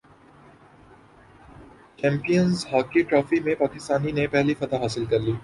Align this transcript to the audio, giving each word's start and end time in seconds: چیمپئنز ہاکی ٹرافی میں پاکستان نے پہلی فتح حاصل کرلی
چیمپئنز 1.99 2.65
ہاکی 2.65 3.01
ٹرافی 3.01 3.39
میں 3.39 3.55
پاکستان 3.55 4.15
نے 4.15 4.27
پہلی 4.27 4.53
فتح 4.53 4.81
حاصل 4.81 5.05
کرلی 5.05 5.33